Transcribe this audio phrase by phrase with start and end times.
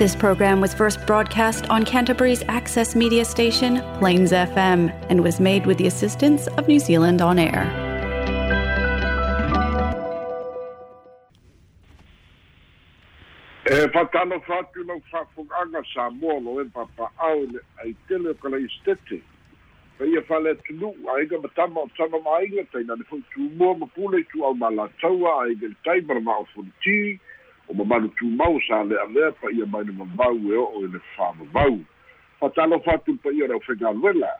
[0.00, 5.66] This program was first broadcast on Canterbury's access media station, Plains FM, and was made
[5.66, 7.68] with the assistance of New Zealand On Air.
[13.66, 13.88] Eh, e
[15.92, 20.22] sā mōlo e le ai tele o ia
[20.64, 21.12] tunu a
[21.42, 23.42] matama o tama ma inga taina tū tū
[24.40, 26.46] au a ma o
[27.70, 31.78] o mamalu tumau sa le'alea paia mai le mamau e o'o i le fa'amavau
[32.40, 34.30] fatalo fatu paia le aufegaluela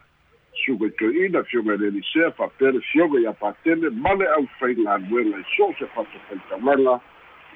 [0.64, 2.02] suga i toe'ina fioga i le
[2.36, 6.98] fa'apea fioga iā patele ma le aufaigaluela i so se fatafaitaulaga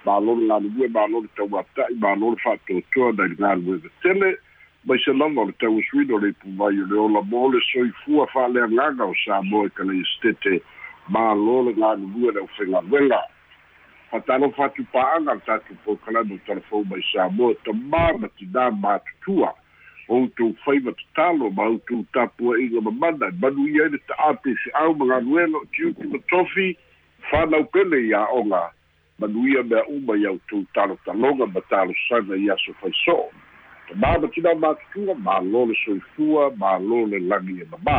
[0.04, 4.38] malo le galulue malo le tauata'i malo le fa'atoatoa nai le galue vetele
[4.84, 8.26] mai se lava o le tauasuina o le ipumai o le ola mo le soifua
[8.26, 10.62] fa'aleagaga o sa moa e kalaistete
[11.08, 13.20] malo le galulue le aufaigaluega
[14.14, 15.98] fatalofa atu pa'aga le tatou o
[16.46, 19.50] talafou mai sa moa tamā ma tinā matutua
[20.08, 23.28] outou fai matatalo ma outou tapua'iga mamana.
[23.28, 26.76] E manuia ai le ta'ape fe'au ma galuela o tiuti ma tofi
[27.30, 28.70] fanaupele iā oga
[29.18, 33.26] manuia mea uma i autou talotaloga ma talosaga i aso faiso'o
[33.90, 37.98] tamā ma tinā matutua mālō le soifua mālō le lagi e mamā.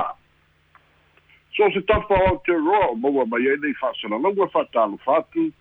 [1.60, 5.52] So se tafa o te roa o maua mai ai nei fa'asalalauga fa'atalofa atu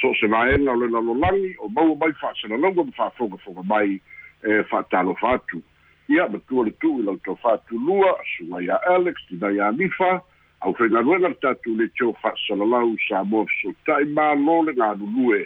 [0.00, 4.00] so se vaega o le lalolagi o maua mai fa'asalalauga ma fa'afogafoga mai
[4.42, 5.62] e fa'atalofa atu
[6.08, 10.20] ia matua le tu'u i lautou fa'atulua suga iā alex tina iā nifa
[10.60, 15.44] au faigaluega le tatou le tio fa'asalalau sa mo fesoota'i mālō le galulue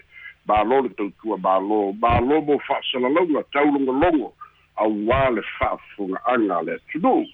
[0.49, 4.33] mālō le tautua mālō mālō mo fa'asalalauga taulogologo
[4.77, 7.27] auā le fa'afoga'aga le atunuu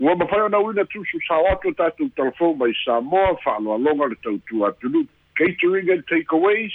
[0.00, 5.06] ua mafai ona uina tusu sao atu tatou talafou mai samoa fa'aloaloga le tautua atunuu
[5.40, 6.72] catering and takeaways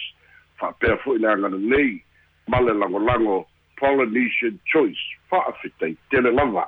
[0.60, 2.02] fa'apea fo'i le agalelei
[2.48, 3.46] ma le lagolago
[3.78, 6.66] polynesian choice fa'afetai tele lava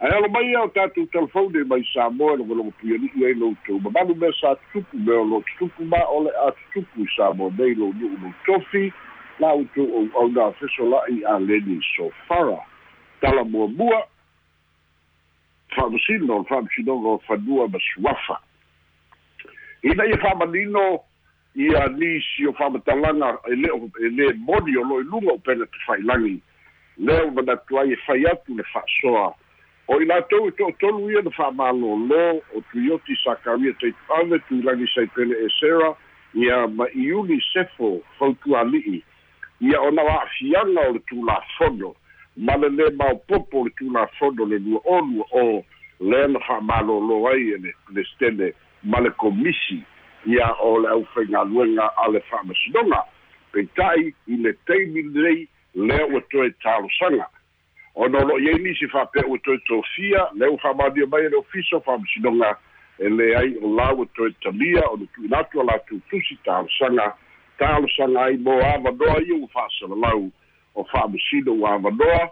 [0.00, 4.16] ae alo mai ia o tatou telefone mai sa moa logologo puiali'i ai loutou mamalu
[4.16, 7.52] mea sa tutupu mea o lo tutupu ma o le a tutupu i sa moa
[7.58, 8.92] nei lou nu'u lou tofi
[9.40, 12.58] la outou ouauna fesola'i a leni sofara
[13.20, 14.00] tala muamua
[15.76, 18.40] fa'amasino o le fa'amasinoga o fanua ma suafa
[19.84, 21.00] ina ia fa'amanino
[21.54, 23.68] ia nisi o fa'amatalaga e le
[24.00, 26.40] e lē moni o lo i luga o pena te fa'ilagi
[26.96, 29.34] lea ua manatu ai e fai atu le fa'asoa
[29.88, 35.48] o i latou e to'atolu ia na fa'amālōlō o tuioti sakaria taitu'ave tuilagi saipele e
[35.60, 35.92] sera
[36.34, 39.04] ia ma iuli sefo fautuali'i
[39.60, 41.94] ia ona o a'afiaga o le tulafono
[42.36, 45.64] ma le lē maopopo o le tulafono le lua o lua o
[46.00, 49.82] lea na fa'amālōlō ai e le stele ma le komisi
[50.26, 53.04] ia o le ʻaufaigaluega a le fa'amasinoga
[53.52, 57.26] peita'i i le taimi lei lea ua toe talosaga
[57.94, 61.36] ona o lo'i ai nisi fa'apea ua toe tofia le ua fa'amalia mai e le
[61.36, 62.56] ofiso fa'amasinoga
[62.98, 67.14] e leai o la ua toe talia o le tu'ina a latou tusi talosaga
[67.58, 70.30] talosaga ai mo avanoa ia ua fa'asalalau
[70.74, 72.30] o fa'amasino ua avanoa.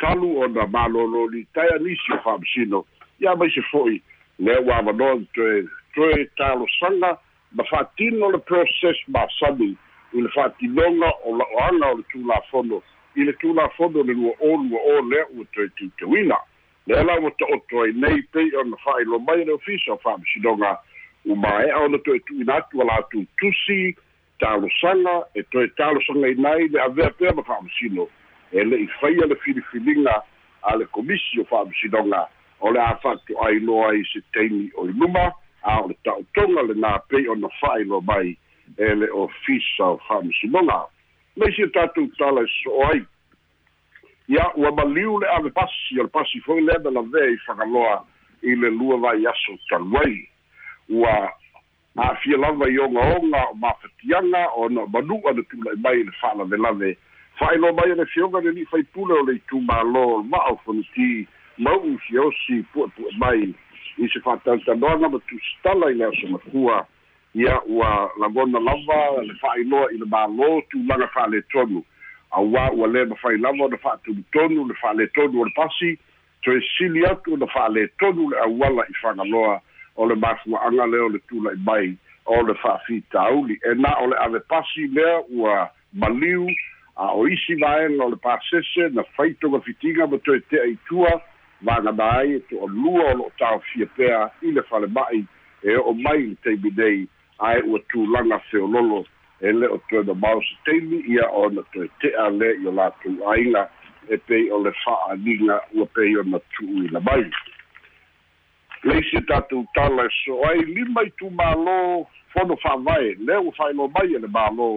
[0.00, 2.84] Talu ona malōlō taia nisi o fa'amasino
[3.20, 4.02] ia mai se fo'i
[4.40, 7.18] lea ua avanoa toe toe talosaga
[7.52, 9.76] ma fa'atino le process masani
[10.12, 12.82] i le fa'atinoga o la'oaga o le tulafono
[13.16, 16.38] i le tulafono le lua o lua o lea ua toe tiuteuina
[16.86, 20.78] lea la ua to'oto ai nei pei ona fa'ailo mai le ofisa o fa'amasinoga
[21.24, 23.96] ua mae'a ona toe tu'uina atu a latou tusi
[24.38, 28.08] talosaga e toe talosaga inai le avea pea ma fa'amasino
[28.52, 30.22] e le'i faia le filifiliga
[30.62, 32.28] a le komisi o fa'amasinoga
[32.60, 35.32] o le a fa'ato'ailoa ai se taimi o i luma
[35.62, 38.36] a o le ta'otoga lenā pei ona fa'ailo mai
[38.76, 40.80] e le ofisa o fa'amasinoga
[41.36, 43.02] maisi o tatou tala e so'o ai.
[44.28, 48.04] Ia ua maliu le ave pasi o le pasi foi lea na lavea i fagaloa
[48.42, 50.28] i le lua vai aso talu ai
[50.88, 51.32] ua
[51.96, 56.96] a'afia lava i ogaoga o mafatiaga ona manu'a na tula'i mai le fa'alavelave
[57.38, 61.26] fa'ailoa mai le fioga le li'i faipule o le itumālō ma'o foniti
[61.60, 63.54] mau'u siosi pu'epu'e mai
[63.98, 66.86] i se fa'atautanoaga ma tusitala i le asomatua
[67.34, 71.84] ia ua lagona lava le fa'ailoa i le mālō tulaga fa'aletonu
[72.30, 75.98] auā ua lē mafai lava ona fa'atulutonu le fa'aletonu o le pasi.
[76.42, 79.60] Toe sili atu ona fa'aletonu le auala i fagaloa
[79.96, 81.96] o le mafua'aga lea o le tula'i mai
[82.26, 86.48] o le fa'afitauli e na o le ave pasi lea ua maliu
[86.96, 91.20] a o isi vaega o le pasese na faitoga fitiga ma toe te'aitua
[91.62, 95.24] vagana ai e to'alua o lo'o taofia pea i le falema'i
[95.62, 97.08] e o'o mai le taimi nei
[97.38, 99.04] ae ua tulaga feololo
[99.40, 103.30] e le o toe mamao se teimi ia ona toe te'a le i o latou
[103.32, 103.68] aiga
[104.08, 107.24] e pei o le fa'aliga ua pei ona tu'u i la mai.
[108.82, 114.14] Leisi tatou tala e so ai lima i tumālō fono fa'avae lea ua fa'ailoa mai
[114.14, 114.68] e le mālō.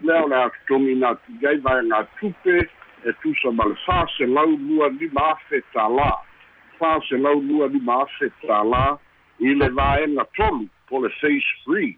[0.00, 2.58] Lea o le atutogi na tuiai vaega tupe
[3.04, 6.10] e tusa ma le faselau lua lima afe tālā
[6.78, 8.84] faselau lua lima afe tālā
[9.40, 11.96] i le vaega tolu po le face free.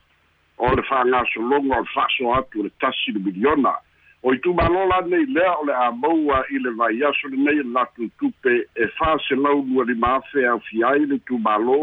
[0.59, 3.77] O le fa'agasologa o le fa'asoa atu le tasi le miliona
[4.23, 7.73] o i tumālō lanei lea o le a maua i le vai aso lenei le
[7.77, 11.79] latu tupe e faselau lua lima afe aufi ai le tumālō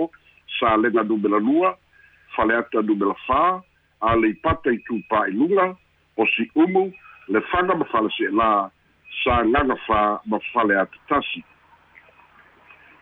[0.59, 1.73] sa lega numela lua
[2.35, 3.41] fale ata numela fā
[4.01, 5.71] a le ipata i tupā i luga
[6.17, 6.91] o si umu
[7.33, 8.49] le faga ma fale seʻelā
[9.23, 11.41] sa gaga fā ma fale ata tasi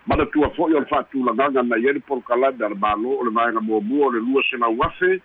[0.05, 3.61] mana tua fo'i o le fa'atulagaga na ia le polokalame le mālō o le vaega
[3.61, 5.21] muamua o le lua selau afe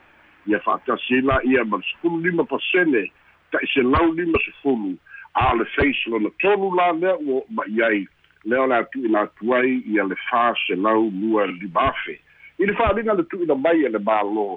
[0.47, 3.11] ia fa'atasi la ia ma le sepulu lima pasene
[3.53, 4.97] ta'i se lau lima sefulu
[5.35, 8.07] a le face lona tolu la lea ua ma'i ai
[8.45, 12.17] lea o le atu'ina atu ai ia le fā se lau lua lima afe
[12.61, 14.49] i le fa'aliga le tu'ina mai e le mālō.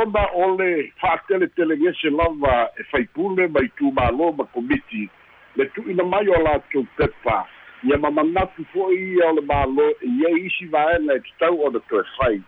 [0.00, 5.08] Ona o le fa'ateletelegese lava e faipule mai tumālō ma komiti.
[5.56, 7.44] Le tu'ina mai o latou pepa
[7.82, 12.02] ia mamanatu fo'i ia o le mālō e iai isi vaena e tatau ona toe
[12.16, 12.40] fai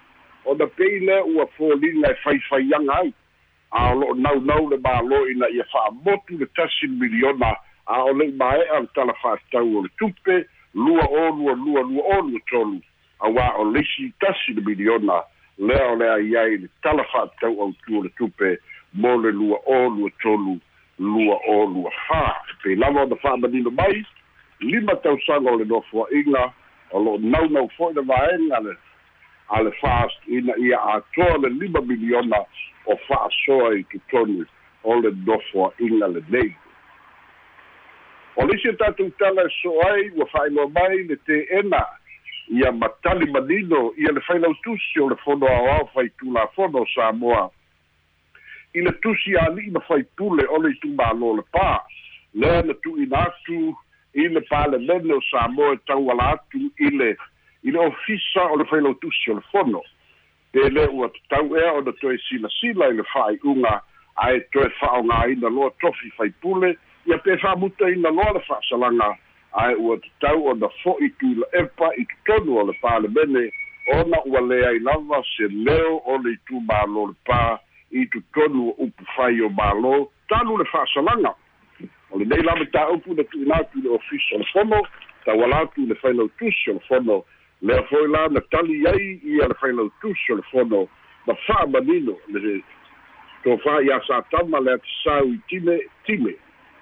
[0.44, 3.12] ona pei lea ua foliga e faifaiaga ai.
[3.70, 7.54] A o lo'o naunau le mālō ina ia fa'amotu le tasi miliona.
[7.86, 10.44] A o le'i mae'a le tala fa'atau o le tupe
[10.74, 12.80] lua o lua lua lua o lua tolu.
[13.20, 15.22] Auā o leisi tasi le miliona.
[15.58, 18.58] Lea o lea i ai le tala fa'atau autu o le tupe
[18.92, 20.58] mo le lua o lua tolu
[20.98, 22.22] lua o lua fā
[22.62, 24.02] pei lava ona fa'amanino mai
[24.62, 26.52] lima tausaga o le nofoa'iga
[26.90, 28.76] o lo'o naunau fo'i le vaega le
[29.48, 32.44] a le fast ina ia atoa le lima miliona
[32.86, 34.46] o fa'asoa i totonu
[34.84, 36.54] o le nofoa'iga lenei
[38.36, 41.82] o le isi tatou tala e so ai ua fa'ailoa mai le te'ena
[42.48, 47.50] ia matali manino ia le failautusi o le fono aoao faitulafono o samoa.
[48.74, 51.80] I le tusi ali'i ma faipule o le itumālō le pā
[52.34, 53.76] lea na tu'ina atu
[54.14, 57.16] i le palemene o samoa e tauala atu i le
[57.62, 59.82] i le ofisa o le failautusi o le fono.
[60.54, 63.80] Le ua tatau ea ona toe silasila i le fa'ai'uga
[64.16, 66.76] ae toe fa'aogāina loa tofi faipule
[67.06, 69.16] ia pe fa'amutaina loa le fa'asalaga
[69.52, 73.50] ae ua tatau ona fo'i tula epa i totonu o le palemene
[73.96, 77.58] ona ua leai lava se leo o le itumālō le pā
[77.90, 79.94] i totonu o upu fai o mālō
[80.28, 81.34] talu le fa'asalaga
[82.12, 84.82] o lenei lava tāupu na tu'ina atu i le ofisa o le fono
[85.24, 87.24] tauala atu i le failautusi o le fono.
[87.62, 90.88] Lea foi la na tali ai ia le failautusi o le fono.
[91.26, 92.60] Ma fa'amanino le
[93.44, 96.34] tofā iā satama lea tasau i time time.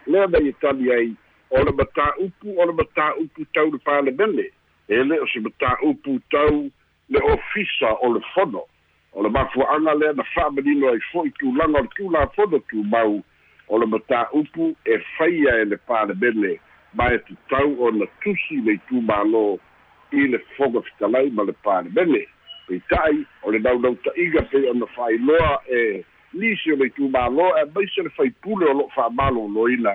[0.07, 1.13] Lea nei e tali ai
[1.51, 4.49] o le matāupu o le matāupu tau le palemene
[4.89, 6.71] e le o se matāupu tau
[7.09, 8.65] le ofisa o le fono.
[9.13, 13.21] O le mafua'aga lea na fa'amanino ai fo'i tulaga o le tulafono tumau
[13.71, 16.59] o le matāupu e faia e le palemene
[16.95, 19.45] ma e tatau ona tusi le itumālō
[20.19, 22.25] i le foga fitalai ma le palemene
[22.67, 28.03] peita'i o le naunau ta'iga pei ona fa'ailoa e nisi o le itumālo e maise
[28.03, 29.95] le faipule o lo'o fa'amalōloina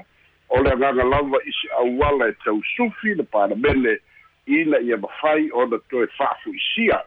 [0.50, 4.00] o le agaga lava isi auala e tausufi le palemene
[4.46, 7.04] ina ia mafai ona toe fa'afu'isia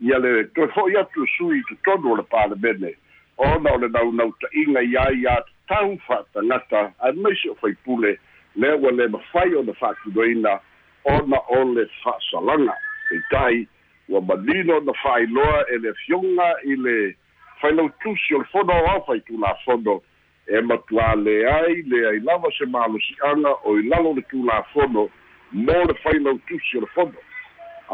[0.00, 2.92] ia le toe fo'i atu sui totonu o le palemene
[3.40, 5.36] ona o le naunau ta'iga iā iā
[5.68, 8.18] tatau fa'atagata ae maise o faipule
[8.56, 10.58] lea ua le mafai ona fa'atunoina
[11.04, 12.74] ona o le fa'asalaga
[13.08, 13.66] peita'i
[14.08, 17.16] ua malino na fa'ailoa e le afioga i le
[17.60, 20.00] failautusi o le fono ao faitulafono
[20.46, 25.08] e matuāle ai leai lava se malosi'aga o i lalo le tulafono
[25.52, 27.29] mo le failautusi o le fono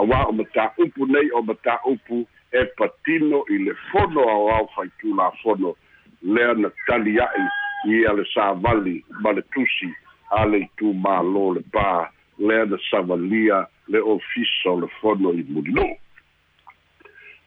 [0.01, 5.75] auā o matā'upu nei o matā'upu e patino i le fono aoao faitulafono
[6.23, 7.47] lea na tali a'i
[7.93, 9.91] ia le savali ma le tusi
[10.31, 12.09] a le itumālō le pā.
[12.39, 15.87] Lea na savalia le ofisa o le fono i mulinu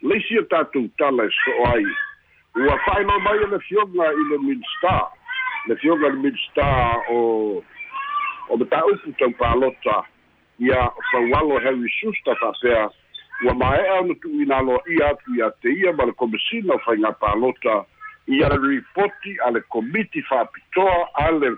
[0.02, 1.84] leisi o tatou tala e so'o ai.
[2.56, 5.06] Ua fa'ailo mai e le fioga i le midstar
[5.68, 7.62] le fioga le midstar o
[8.48, 10.02] o mataupu taupalota
[10.60, 12.90] ia saualo harry suster fa'apea
[13.44, 17.84] ua mae'a ona tu'uina aloa'ia atu iā te ia ma le komesina o faiga palota
[18.28, 21.54] ia le ripoti a le komiti fa'apitoa a le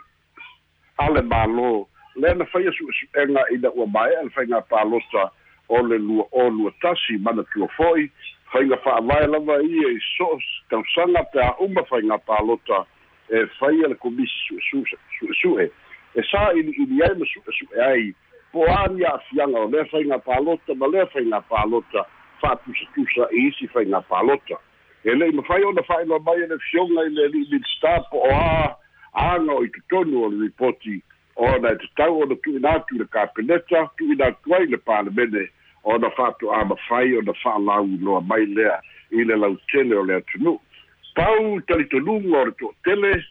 [0.99, 5.31] a le mālō lea na faia su'esu'ega ina ua mae'a le faiga palota
[5.69, 8.11] o le lua o lua tasi mana tua fo'i
[8.53, 10.39] faiga fa'avae lava ia i so
[10.71, 12.85] tausaga pe a uma faiga palota
[13.29, 15.71] e faia le komisi suʻesuʻe
[16.15, 18.13] e sa iliʻili ai ma suʻesuʻe ai
[18.53, 22.05] po ani a'afiaga o lea faiga palota ma lea faiga palota
[22.41, 24.57] fa'atusatusa i isi faiga palota
[25.05, 28.31] e le'i mafai ona fa'ailoa mai e le fioga i le li'ili'i star po o
[28.31, 28.77] a
[29.15, 31.03] aga o i totonu o le ripoti
[31.37, 35.49] ona e tatau ona tu'uina atu le kapeneta tu'uina atu ai le palemene
[35.85, 38.81] ona fa'atu'a mafai ona fa'alauiloa mai lea
[39.11, 40.61] i le lautele o le atunu'u
[41.15, 43.25] pau talitonuga o le to'atele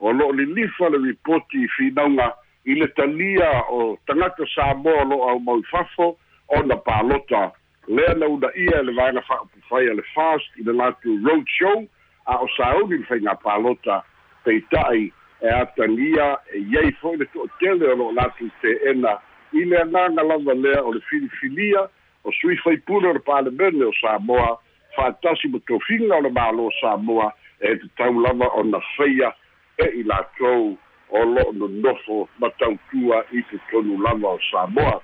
[0.00, 2.32] o lo'o lilifa le ripoti finauga
[2.68, 6.16] i le talia o tagata samoa lo'o au maufafo
[6.48, 7.52] ona palota
[7.88, 11.78] lea na una ia le vaega fa'aupufai a le fast i le latou road show
[12.26, 14.02] a o sauni le faiga palota
[14.44, 19.18] peita'i e atagia e iai fo'i le to'atele o lo'o latou te'ena
[19.52, 21.88] i le agaga lava lea o le filifilia
[22.24, 24.58] o sui faipule o le palemene o samoa.
[24.96, 29.32] Fa'atasi ma tofiga o le mālo samoa e tatau lava ona feia
[29.78, 30.76] e i latou
[31.10, 33.58] o lo'o nonofo ma tautua i te
[34.04, 35.00] lava o samoa.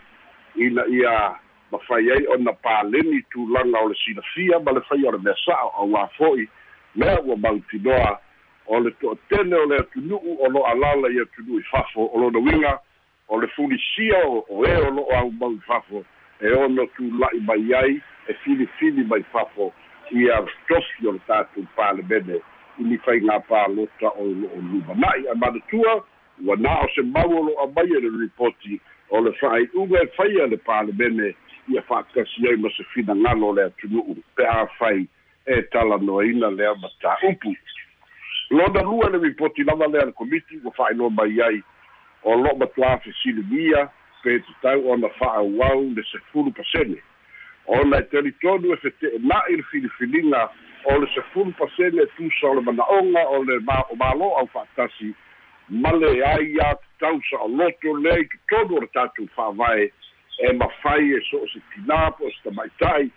[0.56, 1.34] Ina ia
[1.72, 5.70] mafai ai ona paleni tulaga o le silafia ma le faia o le mea sa'o
[5.80, 6.48] auā fo'i.
[6.94, 8.20] Mea ua mautinoa
[8.66, 12.38] o le to'atele o le atunu'u o lo'o alala i atunu'u i fafo o lona
[12.38, 12.78] uiga
[13.28, 16.04] o le fulisia o e o lo'o au mau i fafo
[16.40, 19.72] e ono tula'i mai ai e filifili mai fafo
[20.10, 22.40] ia tofi o le tatou palemene
[22.78, 25.94] i ni faigā palota o lo'o lumana'i a manatua
[26.44, 30.06] ua na o se mau o lo'o mai e le ripoti o le fa'ai'uga e
[30.16, 31.34] faia le palemene
[31.68, 34.16] ia fa'atasi ai ma se finagalo le atunu'u.
[34.36, 35.06] Pe a fai
[35.46, 37.54] e talanoaina lea matā'upu
[38.50, 41.62] lona lua le ripoti lava lea le komiti ua fa'ailoa mai ai
[42.22, 43.88] o lo'o matuā fesilimia
[44.22, 46.98] pe tatau ona fa'auau le sefulu pasene
[47.66, 50.48] ona e talitonu e fete'ena'i le filifiliga
[50.84, 53.56] o le sefulu pasene e tusa o le mana'oga o le
[53.90, 55.14] o mālo au fa'atasi
[55.68, 59.90] ma le ai iā tatau sa'oloto lea i totonu o le tatou fa'avae
[60.38, 63.10] e mafai e so o se tinā po o se tamaita'i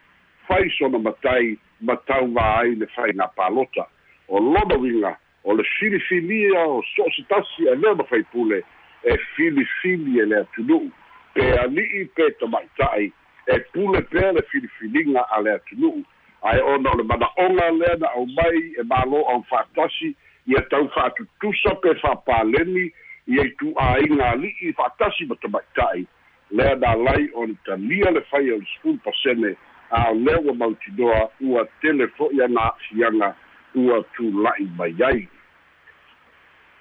[0.47, 3.83] fai sona matai ma tauvā ai le faiga palota.
[4.27, 8.63] O lona uiga o le filifilia o so o se tasi e lea mafai pule
[9.03, 10.91] e filifili e le atunu'u
[11.33, 13.11] pe ali'i pe tamaita'i
[13.47, 16.03] e pule pea le filifiliga a le atunu'u.
[16.41, 20.15] Ae ona o le mana'oga lea na au mai e mālo au fa'atasi
[20.47, 22.91] ia tau fa'atutusa pe fa'apaleni
[23.27, 26.05] ia i tu'āiga ali'i fa'atasi ma tamaita'i.
[26.51, 29.55] Lea na lai o le talia le faia o le sepulu pasene
[29.89, 33.35] a o lea ua mautinoa ua tele fo'i ana a'afiaga
[33.75, 35.27] ua tula'i mai ai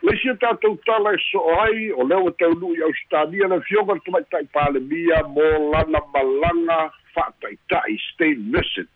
[0.06, 4.46] leisia tatou tala e so'o ai o ua taunu'u i ausitalia le fioga le tamaita'i
[4.54, 8.88] palemia mo lana malaga fa'ata'ita'i state visit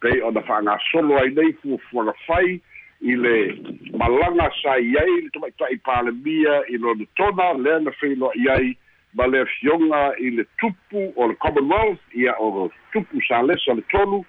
[0.00, 2.60] pei ona fa'agasolo ai nei fuafuaga fai
[3.00, 3.36] i le
[3.92, 8.76] malaga sai ai le tamaita'i palemia i lona tona lea na feiloa'i ai
[9.14, 13.84] ma le afioga i le tupu o le commonwealth ia o tupu sa lesa le
[13.92, 14.24] tolu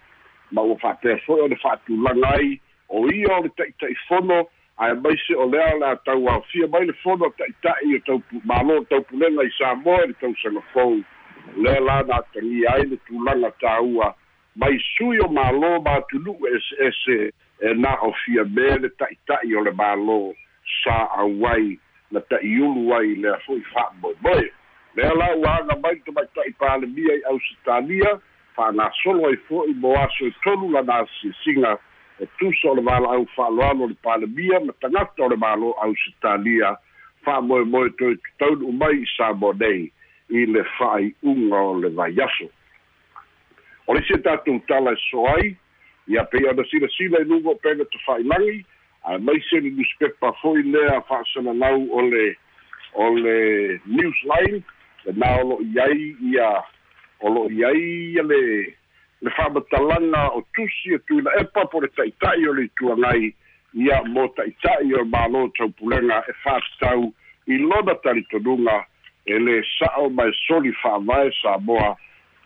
[0.52, 2.60] ma ua fa'apea fo'i o le fa'atulaga ai
[2.90, 4.50] o ia o le ta'ita'ifono
[4.80, 8.80] ae maise o lea le atau aofia mai le fono o ta'ita'i o tau mālo
[8.92, 11.02] taupulega i samoa i le tausagafou
[11.58, 14.14] lea la na atagia ai le tulaga tāua.
[14.56, 17.18] Mai sui o mālō matunu'u ese'ese
[17.60, 20.20] e na ofia me le ta'ita'i o le mālō
[20.84, 21.78] sa auai
[22.12, 24.48] na ta'iulu ai lea fo'i fa'amoemoe
[24.96, 28.16] lea la ua aga mai tamaita'i palemia i ausitalia
[28.56, 31.78] fa'agasolo ai fo'i mo aso i tolu lana asiasiga
[32.20, 36.76] e tusa o le vala'au fa'aloalo o le palemia ma tagata o le malo ausitalia
[37.24, 39.92] fa'amoemoe toe tutaunu mai i samo nei
[40.30, 42.50] i le fa'ai'uga o le vaiaso
[43.88, 45.56] o le sia tatou tala e so ai
[46.08, 48.66] ia pei ona silasila i luga o pega tafa'ilagi
[49.04, 52.36] ae mai se le newspaper fo'i lea fa'asalalau o le
[52.94, 53.38] o le
[53.86, 54.64] newsline
[55.16, 56.50] na o lo'i ai ia
[57.20, 57.84] o lo'i ai
[58.16, 58.42] ia le
[59.22, 63.34] le fa'amatalaga o tusi e tuina epa po le ta'ita'i o le ituagai
[63.74, 67.12] ia mo ta'ita'i o le mālō taupulega e fa'atatau
[67.48, 68.86] i lona talitonuga
[69.26, 71.96] e le sa'o ma e soli fa'avae samoa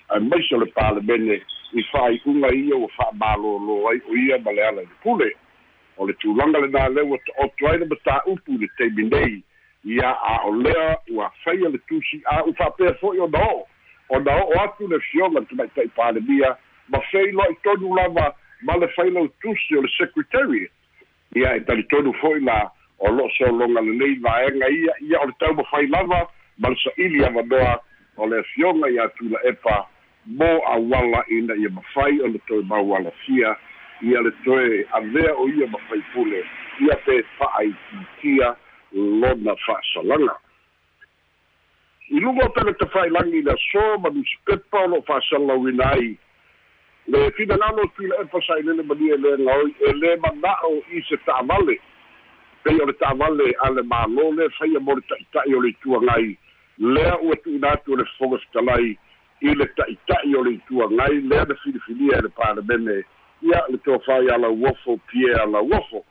[0.09, 1.41] ae maise o le palemene
[1.73, 5.29] i fa'ai'uga ia ua fa'amālōlō ai o ia ma le ala i le pule.
[5.97, 9.43] O le tulaga lenā leu ua ta'oto ai le matā'upu i le taimi nei
[9.85, 13.67] ia a o lea ua faia le tusi a u fa'apea fo'i ona o'o
[14.15, 16.55] ona o'o atu le fioga le tamaita'i palemia
[16.89, 20.69] ma fei lo'i tonu lava ma le fai lau tusi o le secretary.
[21.35, 25.53] Ia e talitonu fo'i la o lo'o sologa lelei vaega ia ia o le tau
[25.53, 26.27] mafai lava
[26.57, 27.79] ma le sa'ili avanoa
[28.17, 29.87] o le fioga ia tula epa
[30.25, 33.55] mo auala ina ia mafai o le toe mau alafia
[34.01, 36.45] ia le toe avea o ia mafaipule
[36.79, 38.55] ia pe fa'aititia
[38.93, 40.42] lona fa'asalaga
[42.13, 46.17] i luga o pele tafailagi le aso ma nusi pepa o lo'o fa'asalauina ai
[47.07, 51.79] le finagalo tuila epa saʻilele mania le gaoi e lē mana'o i se ta'avale
[52.63, 56.37] pei o le ta'avale a le mālō le faia mo le ta'ita'i o le ituagai
[56.77, 58.93] lea ua tu'una atu o le fofoga fetalai
[59.41, 63.03] i le ta'ita'i o le ituagai lea na filifilia e le palemene
[63.41, 66.05] ia le tofai a lauofo pie a lauofo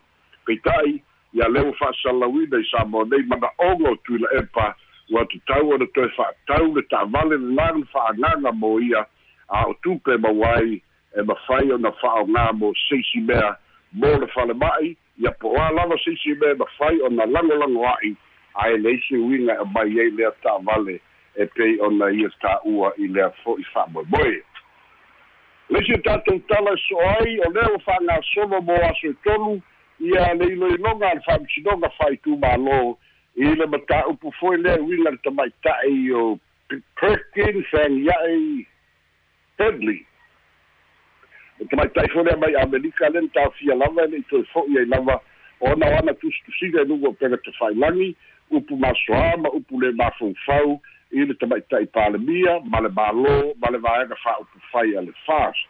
[0.47, 0.99] peita'i
[1.33, 4.75] ia le ua fa'asalauina i sa mo nei mana'oga o tuila epa
[5.11, 9.07] ua tutau ona toe fa'atau le ta'avale le la le fa'agaga mo ia
[9.49, 10.83] a o tupe mauai
[11.17, 13.57] e mafai ona fa'aogā mo seisi mea.
[13.93, 18.17] Mo le falema'i ia po oa lava seisi mea mafai ona lagolago a'i
[18.55, 21.01] ae leisi uiga e mai ai lea ta'avale
[21.37, 24.43] e pei ona ia tā'ua i lea fo'i fa'amoemoe
[25.71, 29.61] leisi tatou tala e so ai o lea ua fa'agasolo mo aso e tolu
[30.01, 32.97] ia le iloiloga a le fa'amisinoga fa'aitumālō
[33.37, 36.39] i le mataupu lea uiga le tamaita'i o
[37.01, 38.67] Perkins Fangia'i
[39.59, 40.07] Headley.
[41.61, 45.21] E tamaitai foi lea mai amerika le na tafia lava le itoe fo'i ai lava.
[45.61, 48.17] Ona o ana tusitusiga e luga o pega te failagi
[48.51, 50.81] upu masoā ma upu le mafaufau
[51.13, 55.69] i le tamaitai palemia ma le mālō ma le vaega fa'aupu fai a le fast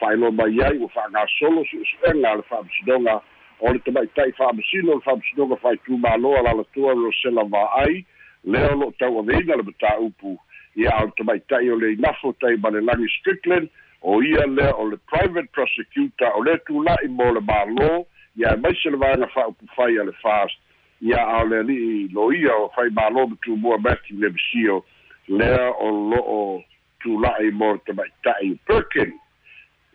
[0.00, 3.20] fa'ailoa mai ai ua fa'agasolo su'esu'ega a le fa'amasinoga
[3.60, 8.04] o le tamaitai fa'amasino le fa'amasinoga fa'aitumālo a lalatua rosela va'ai
[8.44, 10.38] lea o lo'o tauaveina le mataupu
[10.76, 13.68] ia o le tamaitai o le inafo tai ma le lagi strickland
[14.02, 18.60] o ia lea o le private prosecutor o le tula'i mo le mālō ia e
[18.62, 20.58] maise le vaega fa'aupufai a le fast
[21.02, 24.84] ia ao le ali'i lo ia o fai mālō ma tumua matthew lebisio
[25.28, 26.62] lea o lo'o
[27.02, 29.18] tula'i mo le tamaita'i perkin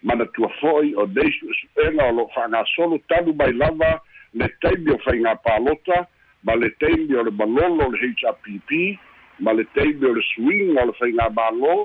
[0.03, 3.91] manatua fo'i o nei su'esu'ega o lo'o fa'agasolo talu mai lava
[4.33, 6.05] le taimi o faigā palota
[6.43, 8.99] ma le taimi o le malolo o le hrpp
[9.39, 11.75] ma le taimi o le suiga o le faigā mālō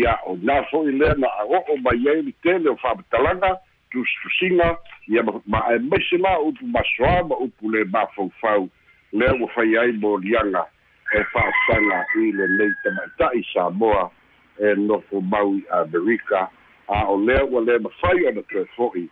[0.00, 3.56] ia o nā fo'i lea na a'o'o mai ai li tele o fa'amatalaga
[3.90, 4.76] tusitusiga
[5.08, 8.68] ia ma ae maise la upu masoā ma upu le mafaufau
[9.12, 10.66] lea ua fai ai mo liaga
[11.14, 14.10] e fa'asaga i lenei tamaita'i samoa
[14.58, 16.48] e nofo maui amerika
[16.88, 19.06] a o lea ua lē mafai ona toe fo'i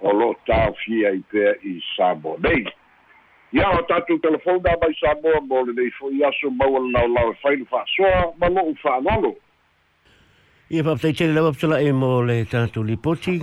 [0.00, 2.66] o lo'o tāofia i pea i samoa nei
[3.52, 8.32] ia o tatou telefona mai samoa mo lenei fo'i aso maua lalaolao e faile fa'asoa
[8.40, 9.36] ma lo'u fa'alalo
[10.66, 13.38] Ia pa lau tele e mo le tatou lipoti.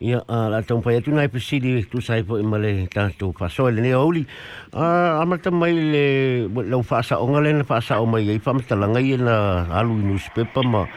[0.00, 3.70] Ia a la tau pai atu nai pesili tu sai po ima le tātou pasoa
[3.70, 4.26] ele ne oli.
[4.72, 8.98] A amata mai le lau whaasa onga le na whaasa o mai ei whamata langa
[8.98, 9.34] na
[9.78, 10.88] alu i newspaper ma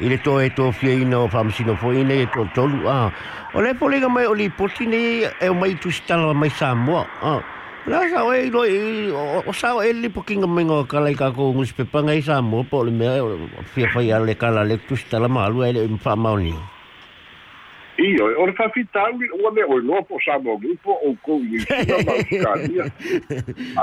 [0.00, 3.10] i le toa e toa fia ina o whamasino fo ina e toa tolu a.
[3.54, 6.74] O le polega mai o li poti ne e o mai tu stala mai sa
[6.74, 7.40] mua a.
[7.86, 8.70] Nā sa o e i loi,
[9.46, 12.22] o sa o e li po kinga mai ngā kala i kako ngus pepanga i
[12.22, 13.22] sa mua po le mea
[13.72, 16.54] fia fai ale kala le tu stala e le mwha maoni.
[17.98, 21.40] I o le fafi i o me o i loa po sa mua o kou
[21.40, 22.90] i kua ma.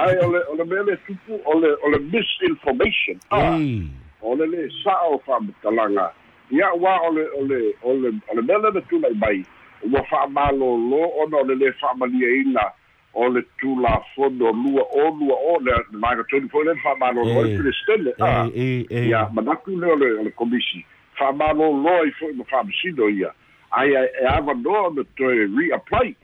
[0.03, 3.17] Ai o le mele tupu o le misinformation.
[3.31, 3.87] Ai.
[4.23, 6.11] O le le sa o fa talanga.
[6.51, 9.43] Ia wa o le o le o le o le mele de tu mai mai.
[9.83, 12.71] O fa malo lo o le le fa malia ina.
[13.13, 17.45] o le tula fono lua o lua o le maga tonu foi le whamano lo
[17.45, 18.49] i pile stele a
[18.89, 20.85] ia manaku le o le komisi.
[21.19, 23.31] Whamano lo i foi ma whamasido ia.
[23.71, 26.15] Ai e ava no na toe reapply.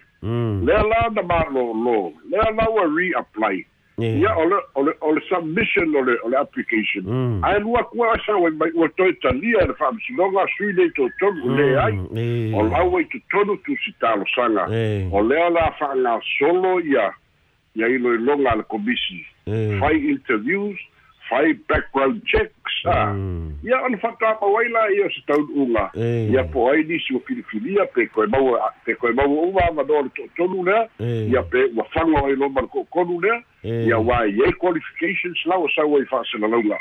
[0.65, 2.13] Le la na malo lo.
[2.29, 3.65] Le la wa reapply
[3.99, 7.03] ia o le o le o le submission o le o le application
[7.43, 11.55] ai lua kua sa wa mai o toe talia le whamasidoga sui le to tonu
[11.55, 11.93] le ai.
[12.55, 14.65] o laua i to tonu tu si talo sanga
[15.11, 17.11] o lea la whaanga solo ia
[17.75, 19.25] ia ilo i longa le komisi.
[19.79, 20.77] Fai interviews
[21.29, 23.13] fai background checks a
[23.63, 25.91] ia ona whakapa waila ia se taun unga.
[26.33, 30.01] Ia po ai nisi o filifilia pe koe mau pe koe mau uwa ma no
[30.01, 34.51] le tonu lea ia pe ua whanga ai lomba ko konu lea ia wa ye
[34.59, 36.77] qualifications la sa wa fa se la longa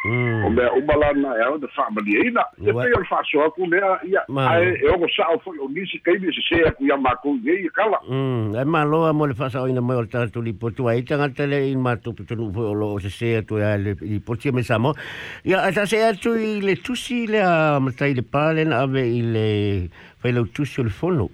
[0.47, 2.45] o me o malana e o de family ina.
[2.63, 5.99] E pe o fa so ku lea ia ai e o sa o o nisi
[5.99, 7.99] kai bi se se ku ia ma ku ye kala.
[8.09, 11.03] Mm e ma lo mo le fa sa ina mo o tatu li potu ai
[11.03, 14.63] tanga tele in ma tu tu fo lo se se tu ya le Portia me
[14.63, 14.95] samo.
[15.45, 19.89] Ia, ata se atu i le tusi le a matai le palen ave i le
[20.19, 21.31] fai lau tusi o le fono.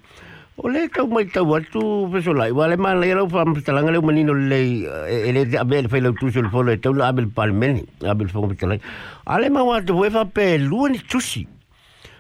[0.57, 2.53] O le tau mai tau atu peso lai.
[2.55, 6.01] Wa le maa le lau fa mtalanga leu manino le e le ave le fai
[6.01, 7.83] lau tusi o le fono e tau la ave le palmeni.
[8.07, 8.83] Ave le fono mtalanga.
[9.27, 11.49] A le maa watu wefa pe lua ni tusi.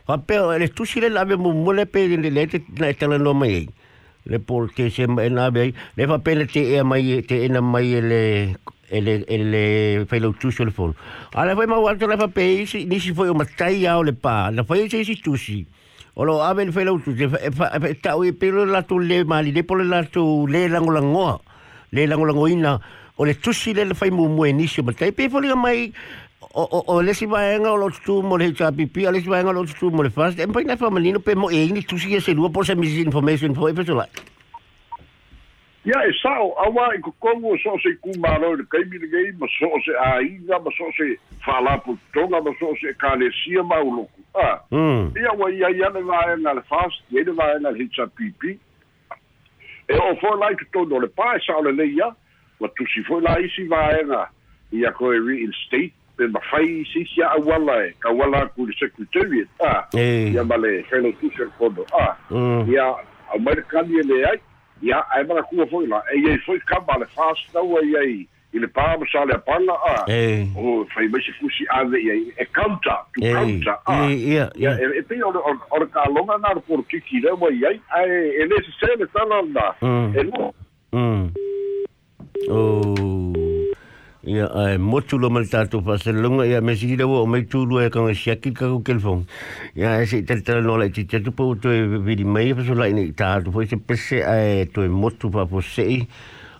[0.06, 3.06] Fa pe le tusi le lave mo mo le pe le le te na te
[3.06, 3.68] la no mai.
[4.26, 7.44] Le por te se mai na be le fa pe le te e mai te
[7.44, 8.56] ena mai le
[8.90, 10.90] ele ele fai lo tusi le fol.
[11.34, 14.12] Ala foi ma walto le fa pe si ni si foi o matai au le
[14.12, 14.50] pa.
[14.50, 15.62] La foi se si tusi.
[15.62, 15.83] O
[16.22, 19.64] lo ave le fai lo tusi fa ta o pe la tu le mali le
[19.64, 21.40] por la tu le lango langoa.
[21.90, 22.80] Le lango langoina
[23.16, 25.92] o le tusi le fai mo mo inisi matai pe fo le mai
[26.54, 29.52] o le si vaenga o lo tu mo le cha pipi le si vaenga o
[29.52, 31.98] lo tu mo le fast e poi na fa malino pe mo e ni tu
[31.98, 34.06] si se lu por se mis information for e so la
[35.84, 39.68] ia e sao aua i kokongu so se kumaro le kaimi le gai ma so
[39.84, 45.12] se ainga ma so se falapu tonga ma so se kalesia ma uloku ah mm
[45.16, 48.58] ia wa ia ia le vaenga le fast ia le vaenga le pipi
[49.88, 52.14] e o fo lai to tono le pa e sao le leia
[52.60, 54.28] wa tu si fo lai si vaenga
[54.72, 58.66] ia ko e reinstate pe ma fai si si a wala e ka wala ku
[58.66, 59.48] le secretariat.
[59.94, 62.88] E ia ma le fellow tu se fondo ah mm ia
[63.34, 64.40] a mai kani le ai
[64.82, 67.06] ia ai mara ku foi la e ia foi kamba le
[67.60, 70.04] wa ia i le pa ma sale pala ah.
[70.08, 74.08] E o fai mai se fusi ave ia e counter to counter ah.
[74.08, 78.10] Ia ia ia e pe o ka longa na por kiki le wa ia ai
[78.40, 78.56] e le
[78.98, 79.66] le tala na
[80.14, 80.22] e
[82.50, 83.13] o
[84.26, 87.44] ia ai motu lo mal tato pa se lunga ia me si le wo mai
[87.44, 89.26] tu lo e ka shaki ka ko kelfon
[89.76, 92.54] ia e se tel tel no la ti te tu po to e vidi mai
[92.54, 96.06] pa so la ni ta tu se pese ai to e motu pa po se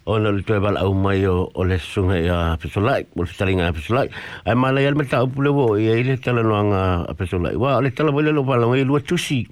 [0.07, 3.73] ona le toe bala au mai o, o le sunga ia pesolai, o le taringa
[3.73, 4.11] pesolai.
[4.45, 7.57] Ai mala ia le mata upu le wo, ia ile le tala noanga a pesolai.
[7.57, 9.47] Wa, le tala wale lo pala, ngai lua tusi.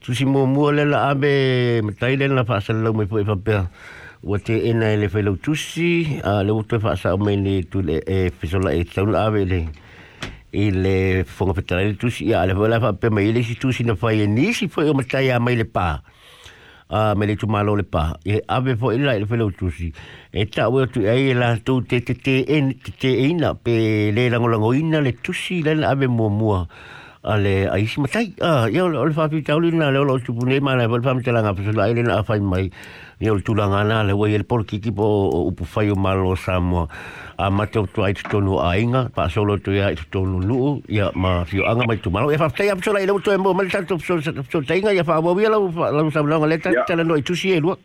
[0.00, 3.68] Tusi mua mua le la abe, matai le na whaasa lau mai po e whapea.
[4.22, 7.62] Ua te ena e le whailau tusi, a le utu e whaasa o mai le
[7.64, 9.60] tu le e pesolai e tauna abe le
[10.52, 13.96] i le whonga petara le tusi, ia le wala whapea mai le si tusi na
[13.96, 16.02] whai e nisi fo e o matai a mai le paa
[16.90, 19.88] a me le tumalo le pa e ave fo ila le felo tusi.
[20.32, 24.12] E ta o tu ai la tu te te te en te te ina pe
[24.12, 26.66] le lango lango ina le tusi le ave mo mo
[27.22, 28.34] ale ai si matai.
[28.42, 31.22] A yo le fa pi tauli na le lo tu pune ma le fa mi
[31.22, 32.68] tela nga pe la ile na fa mai
[33.20, 35.06] yo tu la ngana le we el por ki ki po
[35.48, 36.88] u pu fa yo malo samo
[37.36, 40.80] a ma te tu ai tu no ainga pa solo tu ya tu no lu
[40.88, 43.52] ya ma fio anga mai tu malo e fa tai ap sola ile tu mo
[43.52, 46.70] mal tanto so so tainga ya fa mo via la la sa la le ta
[46.72, 46.84] Ya.
[46.88, 47.76] tela no tu si e lu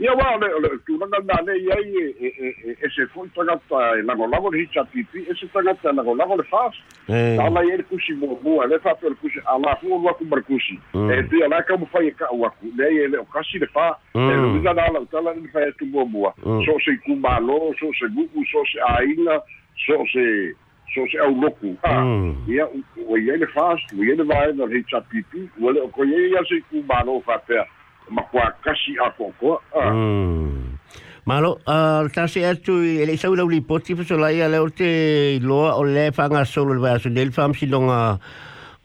[0.00, 3.06] ia wa le le tu na na le ia i e e e e se
[3.14, 7.38] foi tangata e lango le hitcha pipi e se tangata lango lango le fast eh
[7.40, 10.42] ala ia le kusi mo le fa pe le kusi ala fu wa ku mar
[10.42, 10.78] kusi.
[10.94, 13.96] E tu ala ka mo fa ka wa ku le le o kasi le fa
[14.14, 14.30] e Mm.
[14.30, 16.62] le visa ala tala le fa tu mo mo Mm.
[16.66, 19.42] so se ku malo so se gugu so se ainga
[19.86, 20.54] so se
[20.94, 21.74] so se au loku.
[21.84, 22.34] Mm.
[22.48, 22.66] ia
[23.08, 26.04] o ia le fast o ia le vai na hitcha pipi o le o ko
[26.04, 27.20] ia se ku malo
[28.08, 30.78] fa pe ma kwa kasi a ko ko ah Mm.
[31.28, 35.36] Malo, uh, tasi atu i ele sau lau li poti pa sola ia leo te
[35.44, 38.18] loa o le whanga solo le vaya so del fam silonga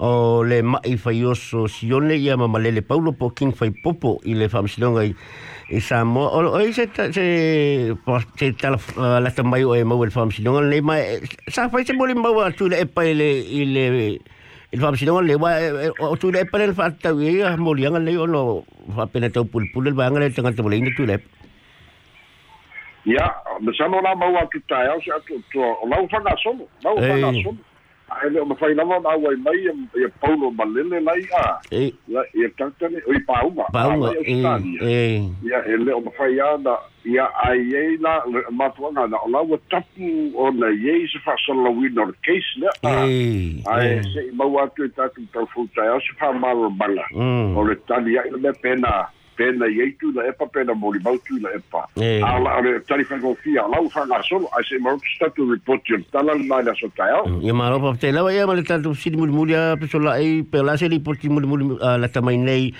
[0.03, 4.33] o le mai fai oso sione ia ma malele paulo po king fai popo i
[4.35, 5.15] le fam silonga i
[5.71, 6.35] i Samoa.
[6.35, 10.03] O, o i se, ta, se, pa- se tala uh, lata mai o e mau
[10.03, 13.29] le fam silonga le mai, sa fai se moli mau atu le epa i le,
[13.39, 14.19] i le,
[14.73, 15.51] il fam silonga le wa
[16.09, 19.45] o tu le epa le fata i a molianga le o no fa pena tau
[19.45, 21.27] pulpul le vanga le tangata mole ina tu le epa.
[23.05, 23.25] Ia,
[23.61, 25.85] me sano la mau atu tai au se atu tu o
[28.21, 31.59] ai le ma fai lava na wai mai e paulo ma lai a.
[31.71, 31.93] E.
[32.07, 33.65] La e tantane oi pauma.
[33.71, 34.41] Pauma e
[34.81, 35.29] e.
[35.43, 39.57] Ya e le ma fai ya na ya ai e na ma na na la
[39.69, 44.31] tapu o na ye se fa so la wi no case le e ai se
[44.33, 49.91] ma wa tu ta tu se fa o le tani ya le pena pena iei
[49.99, 51.87] tu na epa, pena mori mau tu na epa.
[51.97, 55.81] e, ala ole tali fa gofia lau fa nga solo ai se mo statu report
[55.89, 59.17] yon tala na na so tayo ia maro pa te lawa ia male tanto sidi
[59.17, 62.07] muli muli a pe sola e pe la se li poti muli muli a la
[62.07, 62.73] tamai nei.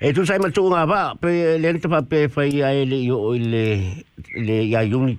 [0.00, 3.00] E tu sai ma tu nga va pe le nta pa pe fai a ele
[3.00, 3.64] yo le
[4.36, 5.16] le ya yuni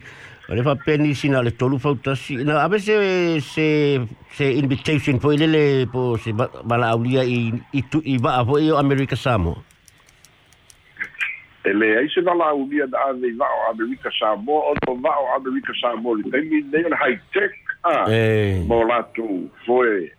[0.54, 4.00] le fa pe ni sina le tolu fa tasi na a veces se
[4.32, 8.78] se invitation po ile le po se bala aulia i i tu i va io
[8.78, 9.58] America Samo
[11.68, 15.14] ele ai se vala unia da ave va o america sa mo o to va
[15.20, 17.54] o america sa mo le temi nei on high tech
[17.84, 20.12] ah e mo la tu foi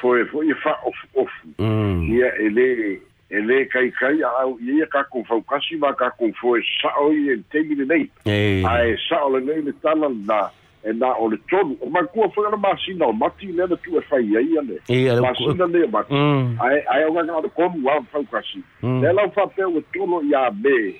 [0.00, 2.10] foi foi fa of of mm.
[2.10, 6.60] Ia ele ele kai kai au ia ka ko fa kasi va ka ko foi
[6.80, 8.10] sa o i temi nei.
[8.26, 10.50] E ai sa o le nei le tala na
[10.84, 13.96] e na o le tonu o makua foi ana masina o mati le na tu
[13.98, 16.12] e fai ai ale e ale masina le mati.
[16.14, 16.58] Mm.
[16.60, 19.00] Ai ai o ngana ko mu wa fa kasi Mm.
[19.02, 20.98] le la fa pe o tonu ya be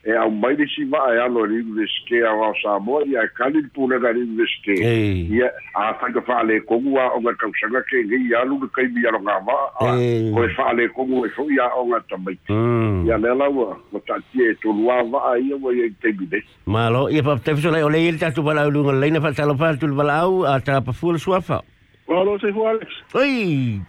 [0.05, 2.99] e au mai le si va e ano li le ske a wa sa mo
[3.07, 5.47] ia e kali pule ga li le ske ia
[5.79, 8.59] a fa ka fa le ko wa o ga ka sanga ke ngi ia lu
[8.75, 11.99] ka bi ia nga va ko e fa le ko e fo ia o nga
[12.11, 12.35] tamai.
[12.49, 15.87] Mm ia le la wa mo ta ti e to lua va ia wa ia
[16.03, 19.11] te bi de malo ia pa te so le ole il tatu bala lu ngai
[19.11, 21.63] na fa talo fa tu bala au a ta pa fu suafa.
[22.11, 22.91] Malo se fo Alex.
[23.15, 23.79] oi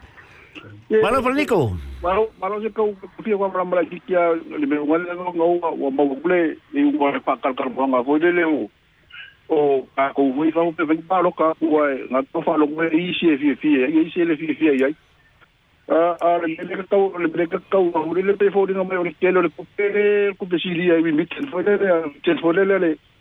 [1.03, 6.57] malo fa nico Malo malo se kau pia mara mara le me wa mo kule
[6.73, 8.69] ni wa pa kal kal nga fo de le o
[9.49, 12.67] o ka ko wi fa pe pe pa lo ka ko nga to fa lo
[12.67, 14.95] me i se fi fi i se le fi fi ai
[15.89, 18.67] a a le le ka kau le le ka kau wa le le pe fo
[18.67, 20.05] de nga me o le kelo le ku pe le
[20.37, 21.89] ku pe si li ai mi mit fo le le
[22.23, 22.97] chen fo le le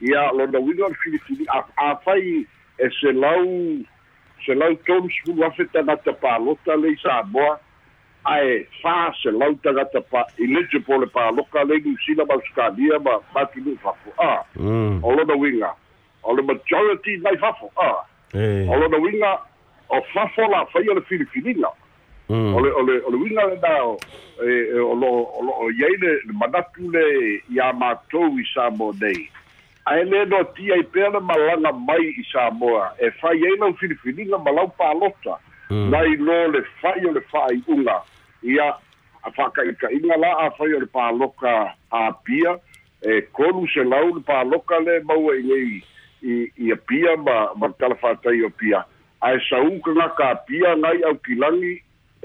[0.00, 2.46] ia lo no wingo al filipini a a fai
[2.78, 3.46] e se lau
[4.46, 7.58] se lau tonu sulu afe tangata pālota le i Samoa
[8.24, 12.34] ae fa se lau tangata pa i leje po le pāloka le New Zealand ma
[12.34, 15.04] Australia ma matunu fafo a mm.
[15.04, 15.74] O lona winga
[16.22, 18.68] o le majority nai fafo a eh.
[18.68, 19.38] O lona winga
[19.88, 21.68] o fafo la fai o le filipiniga
[22.28, 22.54] mm.
[22.54, 23.98] O le o le o le winga le na o
[24.40, 25.12] e o lo
[25.60, 27.04] o iai le le manatu le
[27.52, 29.28] ia matou i Samoa nei
[29.90, 33.72] ae lē no tia i pea le malaga mai i Samoa e fai ai lau
[33.80, 35.38] filipiniga ma lau palota
[35.70, 35.90] Mm.
[35.90, 37.94] nai lo le fai o le fa'ai'uga
[38.42, 38.64] ia
[39.22, 41.52] a fa'aka'ika'iga la a fai o le paloka
[41.94, 42.56] apia
[43.06, 45.78] e kolu se lau le paloka le maua i lei
[46.22, 48.82] i i apia ma ma talafatai o pia.
[49.22, 51.72] Ae sauka gaka apia ngai au kilagi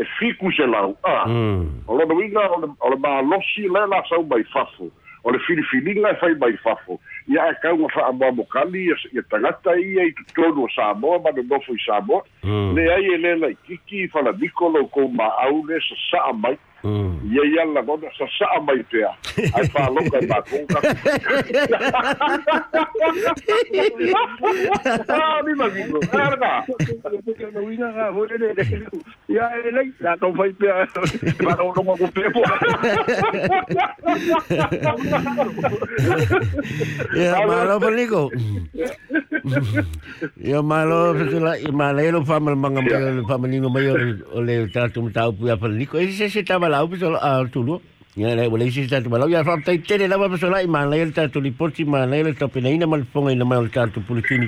[0.01, 0.97] e fiku se lau.
[1.04, 4.89] A mm o lona uiga o le malosi le la sau mai fafo
[5.25, 10.13] o le filifiliga e fai mai fafo ia e kauga fa'amoamokali ia tagata ia i
[10.13, 12.21] totonu o samoa ma nonofo i samoa.
[12.43, 12.75] Mm.
[12.77, 18.07] leai e lē laikiki falaniko lou kou ma'au le sasa'a mai mm ia ia lagona
[18.13, 19.11] sasa'a mai pea
[19.57, 20.61] ae faloka i makou
[25.45, 26.51] limagigo araga
[27.65, 28.63] winga nga fo de de
[29.27, 30.67] ya le la to fai pe
[31.41, 32.41] para no no ko pe po
[37.15, 38.29] Ya malo pa niko.
[40.37, 45.49] Ya malo sila imalelo pa mal mga mga pa manino mayor ole tatu tau pu
[45.49, 45.97] ya pa niko.
[45.97, 47.81] Ese se taba lau pu solo al tulo.
[48.15, 51.41] Ya le wala isi tatu malau ya fa tai tele la pa solo imalelo tatu
[51.43, 54.47] li porti imalelo tatu na ina mal ponga ina mal tatu pulitini.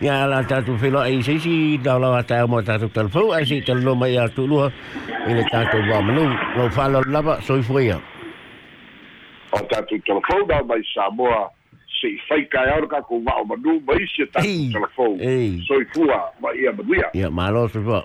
[0.00, 3.62] Ya la tatu felo ai se si da la ta mo tatu telefo ai si
[3.62, 4.68] telo mai ya tulo.
[5.28, 7.96] Ile tatu wa manu lo fa lo lava soi fuia.
[9.56, 11.48] o tatou telefona mai Samoa
[12.00, 15.62] se i fai kai aura ka ko wao manu mai se tatou Ei, telefona ei.
[15.68, 18.04] soifua ma ia manuia Ya malo se fa.